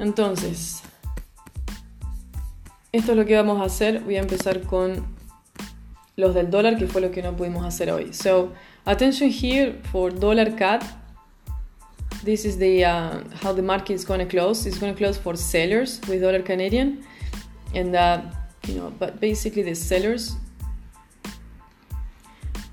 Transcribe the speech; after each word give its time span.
Entonces, 0.00 0.82
esto 2.90 3.12
es 3.12 3.18
lo 3.18 3.26
que 3.26 3.36
vamos 3.36 3.60
a 3.60 3.64
hacer. 3.64 4.00
Voy 4.00 4.16
a 4.16 4.20
empezar 4.20 4.62
con 4.62 5.06
los 6.16 6.34
del 6.34 6.50
dólar, 6.50 6.78
que 6.78 6.86
fue 6.86 7.02
lo 7.02 7.10
que 7.10 7.22
no 7.22 7.36
pudimos 7.36 7.64
hacer 7.66 7.90
hoy. 7.90 8.12
So, 8.14 8.52
attention 8.86 9.30
here 9.30 9.74
for 9.92 10.10
dollar 10.10 10.56
CAD. 10.56 10.82
This 12.24 12.44
is 12.44 12.58
the 12.58 12.84
uh, 12.84 13.20
how 13.42 13.54
the 13.54 13.62
market 13.62 13.94
is 13.94 14.06
going 14.06 14.20
to 14.20 14.26
close. 14.26 14.66
It's 14.66 14.78
going 14.78 14.92
to 14.92 14.98
close 14.98 15.18
for 15.18 15.36
sellers 15.36 16.00
with 16.08 16.22
dollar 16.22 16.42
Canadian, 16.42 17.04
and 17.74 17.94
uh, 17.94 18.22
you 18.66 18.74
know, 18.74 18.92
but 18.98 19.20
basically 19.20 19.62
the 19.62 19.74
sellers 19.74 20.36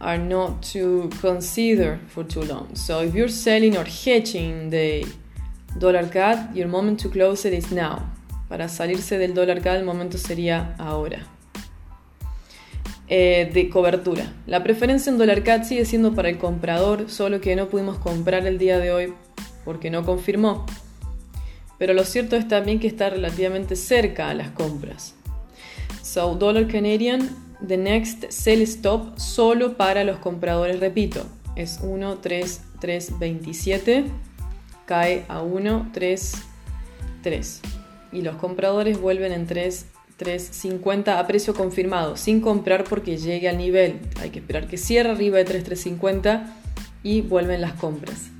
are 0.00 0.18
not 0.18 0.62
to 0.62 1.10
consider 1.20 1.98
for 2.08 2.24
too 2.24 2.42
long. 2.42 2.74
So 2.74 3.00
if 3.02 3.14
you're 3.14 3.28
selling 3.28 3.76
or 3.76 3.84
hedging 3.84 4.70
the 4.70 5.06
dollar 5.78 6.08
CAD, 6.10 6.54
your 6.54 6.68
moment 6.68 7.00
to 7.02 7.10
close 7.10 7.46
it 7.48 7.54
is 7.54 7.72
now. 7.72 7.98
Para 8.48 8.68
salirse 8.68 9.18
del 9.18 9.34
dólar 9.34 9.60
CAD 9.60 9.76
el 9.76 9.84
momento 9.84 10.18
sería 10.18 10.74
ahora. 10.78 11.26
Eh, 13.08 13.50
de 13.54 13.68
cobertura. 13.68 14.32
La 14.46 14.64
preferencia 14.64 15.10
en 15.10 15.18
dólar 15.18 15.44
CAD 15.44 15.64
sigue 15.64 15.84
siendo 15.84 16.14
para 16.14 16.28
el 16.28 16.38
comprador, 16.38 17.08
solo 17.08 17.40
que 17.40 17.54
no 17.54 17.68
pudimos 17.68 17.98
comprar 17.98 18.46
el 18.46 18.58
día 18.58 18.78
de 18.78 18.90
hoy 18.90 19.14
porque 19.64 19.90
no 19.90 20.04
confirmó. 20.04 20.66
Pero 21.78 21.92
lo 21.92 22.04
cierto 22.04 22.36
es 22.36 22.48
también 22.48 22.80
que 22.80 22.86
está 22.86 23.10
relativamente 23.10 23.76
cerca 23.76 24.30
a 24.30 24.34
las 24.34 24.50
compras. 24.50 25.14
So, 26.02 26.34
dólar 26.34 26.68
Canadian, 26.68 27.28
the 27.66 27.76
next 27.76 28.30
sell 28.30 28.62
stop 28.62 29.18
solo 29.18 29.76
para 29.76 30.04
los 30.04 30.18
compradores, 30.18 30.80
repito, 30.80 31.26
es 31.56 31.80
1, 31.82 32.18
3, 32.18 32.60
3, 32.80 33.18
27, 33.18 34.04
cae 34.86 35.24
a 35.28 35.42
1, 35.42 35.90
3, 35.92 36.32
3. 37.22 37.60
Y 38.12 38.22
los 38.22 38.36
compradores 38.36 38.98
vuelven 39.00 39.32
en 39.32 39.46
3, 39.46 39.86
350 40.16 41.18
a 41.18 41.26
precio 41.26 41.52
confirmado, 41.54 42.16
sin 42.16 42.40
comprar 42.40 42.84
porque 42.84 43.18
llegue 43.18 43.48
al 43.48 43.58
nivel. 43.58 44.00
Hay 44.20 44.30
que 44.30 44.38
esperar 44.38 44.66
que 44.66 44.78
cierre 44.78 45.10
arriba 45.10 45.36
de 45.38 45.44
3,350 45.44 46.54
y 47.02 47.20
vuelven 47.20 47.60
las 47.60 47.74
compras. 47.74 48.30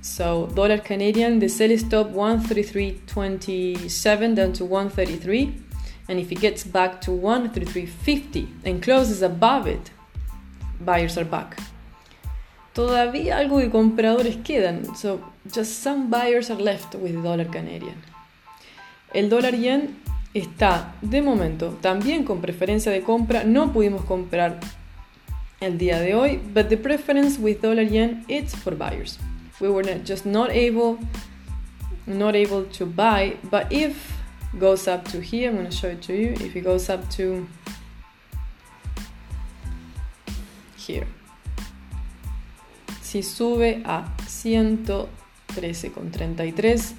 So, 0.00 0.46
dollar 0.54 0.82
Canadian, 0.82 1.40
the 1.40 1.48
sell 1.48 1.72
stop 1.72 2.12
133.27 2.12 4.34
down 4.34 4.52
to 4.52 4.64
133. 4.64 5.54
And 6.08 6.18
if 6.18 6.32
it 6.32 6.40
gets 6.40 6.64
back 6.64 7.00
to 7.02 7.12
133.50 7.12 8.48
and 8.64 8.82
closes 8.82 9.22
above 9.22 9.68
it, 9.68 9.92
buyers 10.84 11.16
are 11.16 11.24
back. 11.24 11.56
Todavía 12.72 13.36
algo 13.36 13.58
de 13.58 13.70
compradores 13.70 14.36
quedan, 14.36 14.96
so 14.96 15.20
just 15.44 15.82
some 15.82 16.08
buyers 16.08 16.50
are 16.50 16.62
left 16.62 16.94
with 16.94 17.22
dollar 17.22 17.46
Canadian. 17.46 17.96
El 19.12 19.28
dólar 19.28 19.54
yen 19.54 19.96
está 20.32 20.94
de 21.02 21.20
momento 21.20 21.76
también 21.82 22.24
con 22.24 22.40
preferencia 22.40 22.90
de 22.90 23.02
compra. 23.02 23.44
No 23.44 23.72
pudimos 23.72 24.04
comprar 24.04 24.58
el 25.60 25.76
día 25.76 26.00
de 26.00 26.14
hoy, 26.14 26.40
but 26.54 26.68
the 26.68 26.78
preference 26.78 27.38
with 27.38 27.60
dollar 27.60 27.84
yen 27.84 28.24
it's 28.28 28.54
for 28.54 28.74
buyers. 28.74 29.18
We 29.60 29.68
were 29.68 29.84
not, 29.84 30.06
just 30.06 30.24
not 30.24 30.50
able 30.50 30.98
not 32.06 32.34
able 32.34 32.64
to 32.64 32.86
buy, 32.86 33.36
but 33.50 33.70
if 33.70 34.12
goes 34.58 34.88
up 34.88 35.08
to 35.08 35.20
here, 35.20 35.50
I'm 35.50 35.56
going 35.56 35.68
to 35.68 35.72
show 35.74 35.88
it 35.88 36.02
to 36.02 36.14
you. 36.14 36.32
If 36.40 36.56
it 36.56 36.62
goes 36.62 36.88
up 36.88 37.08
to 37.10 37.46
here. 40.76 41.06
Si 43.12 43.22
sube 43.22 43.82
a 43.84 44.16
113,33 44.26 46.94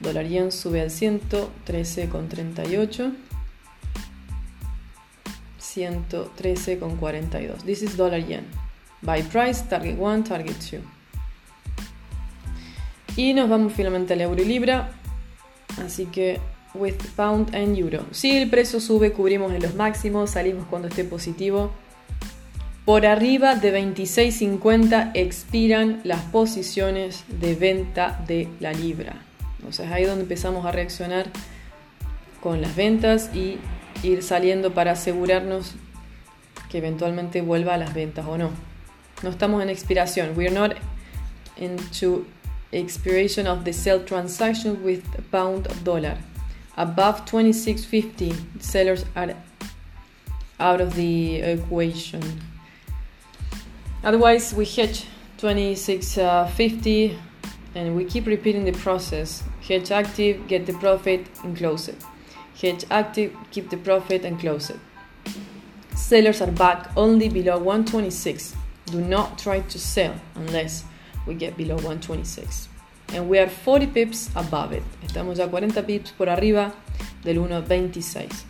Dólar 0.00 0.26
yen 0.26 0.50
sube 0.50 0.80
al 0.80 0.90
113,38. 0.90 3.14
113,42. 5.60 7.62
This 7.62 7.82
is 7.82 7.96
dollar 7.96 8.18
yen. 8.18 8.46
Buy 9.00 9.22
price, 9.22 9.62
target 9.68 9.96
1, 9.96 10.24
target 10.24 10.56
2. 10.56 10.80
Y 13.16 13.32
nos 13.32 13.48
vamos 13.48 13.74
finalmente 13.74 14.14
al 14.14 14.22
euro 14.22 14.42
y 14.42 14.44
libra. 14.44 14.90
Así 15.84 16.06
que 16.06 16.40
with 16.74 16.96
pound 17.14 17.54
and 17.54 17.78
euro. 17.78 18.04
Si 18.10 18.36
el 18.36 18.50
precio 18.50 18.80
sube, 18.80 19.12
cubrimos 19.12 19.52
en 19.52 19.62
los 19.62 19.76
máximos, 19.76 20.30
salimos 20.30 20.66
cuando 20.66 20.88
esté 20.88 21.04
positivo. 21.04 21.70
Por 22.86 23.04
arriba 23.04 23.56
de 23.56 23.76
26.50 23.76 25.10
expiran 25.14 26.00
las 26.04 26.22
posiciones 26.22 27.24
de 27.26 27.56
venta 27.56 28.22
de 28.28 28.48
la 28.60 28.72
libra. 28.72 29.16
Entonces 29.58 29.90
ahí 29.90 30.04
es 30.04 30.08
donde 30.08 30.22
empezamos 30.22 30.64
a 30.64 30.70
reaccionar 30.70 31.26
con 32.40 32.62
las 32.62 32.76
ventas 32.76 33.34
y 33.34 33.58
ir 34.04 34.22
saliendo 34.22 34.72
para 34.72 34.92
asegurarnos 34.92 35.74
que 36.70 36.78
eventualmente 36.78 37.42
vuelva 37.42 37.74
a 37.74 37.76
las 37.76 37.92
ventas 37.92 38.24
o 38.24 38.38
no. 38.38 38.50
No 39.24 39.30
estamos 39.30 39.64
en 39.64 39.70
expiración. 39.70 40.34
We 40.36 40.46
are 40.46 40.54
not 40.54 40.76
into 41.56 42.24
expiration 42.70 43.48
of 43.48 43.64
the 43.64 43.72
sell 43.72 44.04
transaction 44.04 44.78
with 44.84 45.02
pound 45.32 45.66
dollar. 45.82 46.18
Above 46.76 47.24
26.50, 47.24 48.60
sellers 48.60 49.04
are 49.16 49.34
out 50.60 50.80
of 50.80 50.94
the 50.94 51.40
equation. 51.42 52.20
Otherwise, 54.06 54.54
we 54.54 54.64
hedge 54.64 55.04
26.50 55.38 57.10
uh, 57.12 57.18
and 57.74 57.96
we 57.96 58.04
keep 58.04 58.24
repeating 58.26 58.64
the 58.64 58.70
process. 58.70 59.42
Hedge 59.66 59.90
active, 59.90 60.46
get 60.46 60.64
the 60.64 60.74
profit, 60.74 61.26
and 61.42 61.56
close 61.56 61.88
it. 61.88 62.00
Hedge 62.62 62.84
active, 62.88 63.36
keep 63.50 63.68
the 63.68 63.76
profit, 63.76 64.24
and 64.24 64.38
close 64.38 64.70
it. 64.70 64.78
Sellers 65.96 66.40
are 66.40 66.52
back 66.52 66.88
only 66.96 67.28
below 67.28 67.58
126. 67.58 68.54
Do 68.86 69.00
not 69.00 69.40
try 69.40 69.58
to 69.58 69.78
sell 69.78 70.14
unless 70.36 70.84
we 71.26 71.34
get 71.34 71.56
below 71.56 71.74
126. 71.74 72.68
And 73.08 73.28
we 73.28 73.40
are 73.40 73.48
40 73.48 73.88
pips 73.88 74.30
above 74.36 74.70
it. 74.70 74.84
Estamos 75.04 75.38
ya 75.38 75.48
40 75.48 75.82
pips 75.82 76.12
por 76.12 76.28
arriba 76.28 76.72
del 77.24 77.38
1.26. 77.38 78.44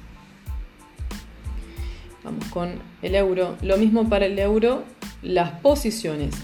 Vamos 2.25 2.45
con 2.51 2.83
el 3.01 3.15
euro. 3.15 3.57
Lo 3.63 3.79
mismo 3.79 4.07
para 4.11 4.27
el 4.27 4.39
euro. 4.39 4.85
Las 5.23 5.61
posiciones 5.61 6.35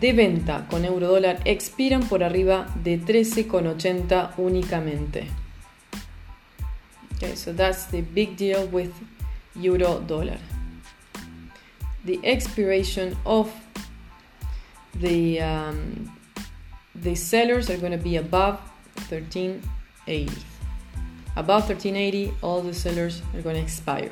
de 0.00 0.12
venta 0.12 0.66
con 0.70 0.84
euro 0.84 1.08
dólar 1.08 1.40
expiran 1.44 2.02
por 2.02 2.24
arriba 2.24 2.66
de 2.82 3.00
13,80 3.00 4.32
únicamente. 4.38 5.28
Okay, 7.16 7.36
so 7.36 7.52
that's 7.52 7.86
the 7.90 8.02
big 8.02 8.36
deal 8.36 8.68
with 8.72 8.90
euro 9.54 10.00
dollar. 10.00 10.38
The 12.04 12.18
expiration 12.22 13.16
of 13.24 13.50
the 14.94 15.40
um, 15.40 16.10
the 16.94 17.14
sellers 17.14 17.70
are 17.70 17.76
going 17.76 17.92
to 17.92 18.02
be 18.02 18.16
above 18.16 18.58
1380. 19.08 20.30
Above 21.36 21.68
1380, 21.68 22.32
all 22.42 22.62
the 22.62 22.74
sellers 22.74 23.22
are 23.34 23.42
going 23.42 23.56
to 23.56 23.62
expire. 23.62 24.10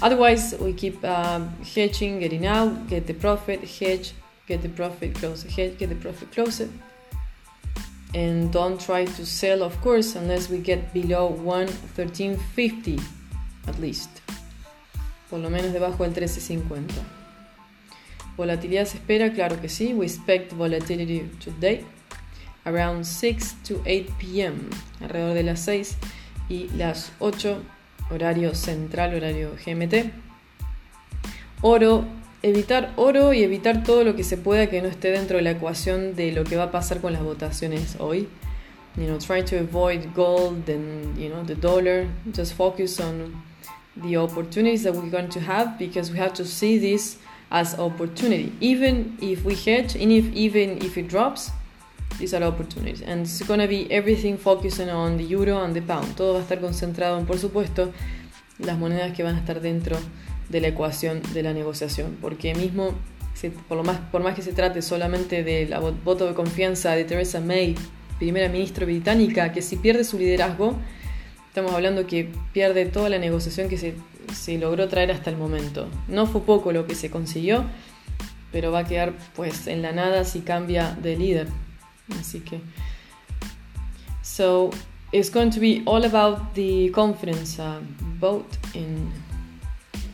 Otherwise, 0.00 0.54
we 0.60 0.72
keep 0.72 1.04
um, 1.04 1.48
hedging, 1.74 2.20
getting 2.20 2.46
out, 2.46 2.88
get 2.88 3.06
the 3.06 3.14
profit, 3.14 3.60
hedge, 3.64 4.12
get 4.46 4.62
the 4.62 4.68
profit, 4.68 5.14
close 5.14 5.42
hedge, 5.42 5.76
get 5.78 5.88
the 5.88 5.96
profit, 5.96 6.30
close. 6.30 6.62
And 8.14 8.52
don't 8.52 8.80
try 8.80 9.04
to 9.04 9.26
sell, 9.26 9.62
of 9.62 9.78
course, 9.80 10.14
unless 10.14 10.48
we 10.48 10.58
get 10.58 10.94
below 10.94 11.32
113.50 11.32 13.02
at 13.66 13.78
least. 13.78 14.08
Por 15.28 15.40
lo 15.40 15.50
menos 15.50 15.72
debajo 15.72 16.04
del 16.04 16.14
13.50. 16.14 16.92
Volatilidad 18.36 18.86
se 18.86 18.98
espera, 18.98 19.32
claro 19.34 19.60
que 19.60 19.68
sí. 19.68 19.94
We 19.94 20.06
expect 20.06 20.52
volatility 20.52 21.28
today 21.40 21.84
around 22.64 23.04
6 23.04 23.56
to 23.64 23.82
8 23.84 24.10
p.m. 24.18 24.70
alrededor 25.00 25.34
de 25.34 25.42
las 25.42 25.60
6 25.60 25.96
y 26.48 26.68
las 26.76 27.12
8 27.18 27.60
horario 28.10 28.54
central, 28.54 29.14
horario 29.14 29.50
GMT. 29.64 30.10
Oro, 31.62 32.04
evitar 32.42 32.92
oro 32.96 33.32
y 33.32 33.42
evitar 33.42 33.82
todo 33.82 34.04
lo 34.04 34.14
que 34.14 34.24
se 34.24 34.36
pueda 34.36 34.68
que 34.68 34.80
no 34.80 34.88
esté 34.88 35.10
dentro 35.10 35.36
de 35.36 35.42
la 35.42 35.50
ecuación 35.52 36.14
de 36.14 36.32
lo 36.32 36.44
que 36.44 36.56
va 36.56 36.64
a 36.64 36.70
pasar 36.70 37.00
con 37.00 37.12
las 37.12 37.22
votaciones 37.22 37.96
hoy. 37.98 38.28
You 38.96 39.06
know, 39.06 39.18
try 39.18 39.42
to 39.44 39.58
avoid 39.58 40.12
gold 40.14 40.68
and 40.68 41.16
you 41.16 41.28
know 41.28 41.44
the 41.44 41.54
dollar. 41.54 42.06
Just 42.32 42.54
focus 42.54 42.98
on 42.98 43.42
the 43.96 44.16
opportunities 44.16 44.82
that 44.82 44.94
we're 44.94 45.10
going 45.10 45.28
to 45.28 45.40
have 45.40 45.78
because 45.78 46.10
we 46.10 46.18
have 46.18 46.32
to 46.34 46.44
see 46.44 46.78
this 46.78 47.18
as 47.50 47.78
opportunity. 47.78 48.52
Even 48.60 49.16
if 49.20 49.44
we 49.44 49.54
hedge, 49.54 49.94
and 49.94 50.10
if 50.10 50.26
even 50.34 50.78
if 50.78 50.98
it 50.98 51.08
drops, 51.08 51.50
these 52.18 52.34
are 52.34 52.44
opportunities. 52.44 53.02
And 53.02 53.22
it's 53.22 53.42
going 53.42 53.60
to 53.60 53.68
be 53.68 53.86
everything 53.90 54.36
focusing 54.36 54.90
on 54.90 55.16
the 55.16 55.24
euro 55.24 55.62
and 55.62 55.74
the 55.74 55.82
pound. 55.82 56.14
Todo 56.16 56.34
va 56.34 56.40
a 56.40 56.42
estar 56.42 56.60
concentrado 56.60 57.18
en, 57.18 57.26
por 57.26 57.38
supuesto, 57.38 57.92
las 58.58 58.78
monedas 58.78 59.12
que 59.12 59.22
van 59.22 59.36
a 59.36 59.38
estar 59.38 59.60
dentro 59.60 59.96
de 60.48 60.60
la 60.60 60.68
ecuación 60.68 61.22
de 61.32 61.42
la 61.42 61.52
negociación. 61.52 62.16
Porque 62.20 62.54
mismo, 62.54 62.94
por, 63.68 63.76
lo 63.76 63.84
más, 63.84 63.98
por 64.10 64.22
más 64.22 64.34
que 64.34 64.42
se 64.42 64.52
trate 64.52 64.82
solamente 64.82 65.44
del 65.44 65.74
voto 66.04 66.26
de 66.26 66.34
confianza 66.34 66.92
de 66.92 67.04
Theresa 67.04 67.40
May 67.40 67.76
primera 68.18 68.48
ministra 68.48 68.84
británica, 68.84 69.52
que 69.52 69.62
si 69.62 69.76
pierde 69.76 70.04
su 70.04 70.18
liderazgo, 70.18 70.74
estamos 71.46 71.72
hablando 71.72 72.06
que 72.06 72.28
pierde 72.52 72.84
toda 72.86 73.08
la 73.08 73.18
negociación 73.18 73.68
que 73.68 73.78
se, 73.78 73.94
se 74.34 74.58
logró 74.58 74.88
traer 74.88 75.12
hasta 75.12 75.30
el 75.30 75.36
momento. 75.36 75.88
No 76.08 76.26
fue 76.26 76.42
poco 76.42 76.72
lo 76.72 76.86
que 76.86 76.94
se 76.94 77.10
consiguió, 77.10 77.64
pero 78.50 78.72
va 78.72 78.80
a 78.80 78.84
quedar 78.84 79.12
pues 79.36 79.66
en 79.66 79.82
la 79.82 79.92
nada 79.92 80.24
si 80.24 80.40
cambia 80.40 80.96
de 81.00 81.16
líder. 81.16 81.46
Así 82.10 82.40
que... 82.44 82.60
So, 84.22 84.70
it's 85.12 85.30
going 85.30 85.50
to 85.50 85.60
be 85.60 85.82
all 85.86 86.04
about 86.04 86.54
the 86.54 86.90
confidence 86.90 87.58
uh, 87.58 87.80
vote 88.20 88.58
in 88.74 89.10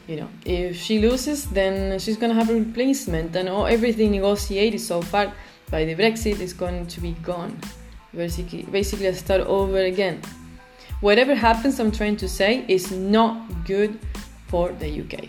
you 0.07 0.17
know 0.17 0.29
if 0.45 0.77
she 0.77 1.01
loses 1.01 1.47
then 1.47 1.99
she's 1.99 2.17
going 2.17 2.31
to 2.31 2.39
have 2.39 2.51
a 2.51 2.55
replacement 2.55 3.35
and 3.35 3.49
all, 3.49 3.67
everything 3.67 4.13
negotiated 4.13 4.81
so 4.81 5.01
far 5.03 5.33
by 5.71 5.85
the 5.85 5.95
brexit 5.95 6.41
is 6.41 6.53
going 6.53 6.87
to 6.87 7.01
be 7.01 7.13
gone. 7.23 7.59
Basically 8.15 8.63
basically 8.63 9.13
start 9.15 9.41
over 9.41 9.79
again. 9.79 10.21
Whatever 11.01 11.35
happens 11.35 11.81
i'm 11.81 11.91
trying 11.91 12.17
to 12.19 12.29
say 12.29 12.65
is 12.69 12.93
not 12.93 13.65
good 13.65 13.99
for 14.47 14.71
the 14.79 15.01
uk 15.01 15.29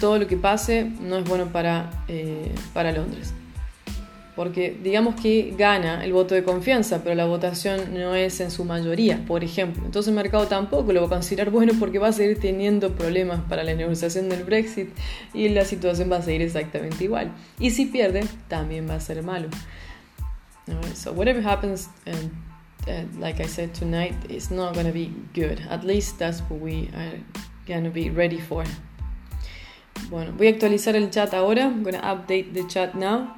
todo 0.00 0.18
lo 0.18 0.26
que 0.26 0.36
pase 0.36 0.84
no 1.00 1.16
es 1.16 1.24
bueno 1.24 1.46
para, 1.46 1.90
eh, 2.08 2.52
para 2.72 2.92
londres 2.92 3.32
porque 4.36 4.76
digamos 4.82 5.20
que 5.20 5.54
gana 5.56 6.04
el 6.04 6.12
voto 6.12 6.34
de 6.34 6.42
confianza, 6.42 7.02
pero 7.02 7.14
la 7.14 7.24
votación 7.24 7.94
no 7.94 8.14
es 8.14 8.40
en 8.40 8.50
su 8.50 8.64
mayoría, 8.64 9.24
por 9.26 9.44
ejemplo. 9.44 9.84
Entonces 9.84 10.08
el 10.08 10.14
mercado 10.14 10.46
tampoco 10.46 10.92
lo 10.92 11.00
va 11.02 11.06
a 11.06 11.10
considerar 11.10 11.50
bueno 11.50 11.72
porque 11.78 11.98
va 11.98 12.08
a 12.08 12.12
seguir 12.12 12.40
teniendo 12.40 12.92
problemas 12.92 13.40
para 13.48 13.62
la 13.62 13.74
negociación 13.74 14.28
del 14.28 14.44
Brexit 14.44 14.88
y 15.32 15.48
la 15.50 15.64
situación 15.64 16.10
va 16.10 16.16
a 16.16 16.22
seguir 16.22 16.42
exactamente 16.42 17.04
igual. 17.04 17.32
Y 17.60 17.70
si 17.70 17.86
pierde, 17.86 18.24
también 18.48 18.88
va 18.88 18.96
a 18.96 19.00
ser 19.00 19.22
malo. 19.22 19.48
so 20.94 21.12
whatever 21.12 21.42
happens, 21.42 21.88
um, 22.06 22.30
uh, 22.88 23.04
like 23.20 23.40
I 23.40 23.46
said 23.46 23.74
tonight, 23.74 24.14
it's 24.28 24.50
not 24.50 24.74
going 24.74 24.86
to 24.86 24.92
be 24.92 25.12
good. 25.34 25.60
At 25.68 25.84
least 25.84 26.18
that's 26.18 26.40
what 26.48 26.60
we 26.60 26.90
are 26.94 27.20
going 27.66 27.84
to 27.84 27.90
be 27.90 28.10
ready 28.10 28.40
for. 28.40 28.64
Bueno, 30.10 30.32
voy 30.32 30.48
a 30.48 30.50
actualizar 30.50 30.96
el 30.96 31.10
chat 31.10 31.34
ahora. 31.34 31.66
I'm 31.66 31.82
going 31.82 31.94
to 31.94 32.02
update 32.02 32.52
the 32.52 32.66
chat 32.66 32.94
now. 32.94 33.36